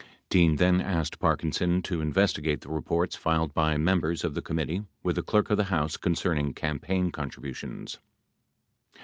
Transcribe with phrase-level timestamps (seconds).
[0.31, 5.15] Dean then asked Parkinson to investigate the reports filed by members of the committee with
[5.15, 7.99] the Clerk of the House concerning campaign contributions.